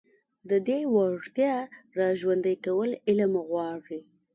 [0.49, 1.53] د دې وړتيا
[1.99, 4.01] راژوندي کول علم غواړي.